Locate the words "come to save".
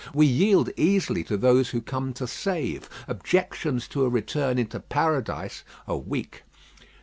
1.79-2.89